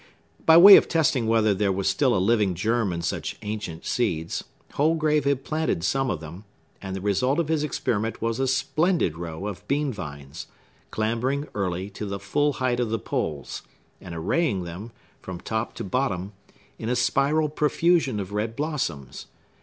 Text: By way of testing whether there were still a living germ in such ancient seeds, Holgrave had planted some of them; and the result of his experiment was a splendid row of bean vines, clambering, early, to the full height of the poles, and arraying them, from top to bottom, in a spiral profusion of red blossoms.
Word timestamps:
By 0.47 0.57
way 0.57 0.77
of 0.77 0.87
testing 0.87 1.27
whether 1.27 1.53
there 1.53 1.71
were 1.71 1.83
still 1.83 2.15
a 2.15 2.17
living 2.17 2.55
germ 2.55 2.91
in 2.91 3.03
such 3.03 3.37
ancient 3.43 3.85
seeds, 3.85 4.43
Holgrave 4.73 5.25
had 5.25 5.43
planted 5.43 5.83
some 5.83 6.09
of 6.09 6.19
them; 6.19 6.43
and 6.81 6.95
the 6.95 7.01
result 7.01 7.37
of 7.37 7.49
his 7.49 7.63
experiment 7.63 8.19
was 8.19 8.39
a 8.39 8.47
splendid 8.47 9.15
row 9.15 9.45
of 9.45 9.63
bean 9.67 9.93
vines, 9.93 10.47
clambering, 10.89 11.47
early, 11.53 11.91
to 11.91 12.07
the 12.07 12.19
full 12.19 12.53
height 12.53 12.79
of 12.79 12.89
the 12.89 12.97
poles, 12.97 13.61
and 14.01 14.15
arraying 14.15 14.63
them, 14.63 14.91
from 15.21 15.39
top 15.39 15.75
to 15.75 15.83
bottom, 15.83 16.33
in 16.79 16.89
a 16.89 16.95
spiral 16.95 17.47
profusion 17.47 18.19
of 18.19 18.33
red 18.33 18.55
blossoms. 18.55 19.27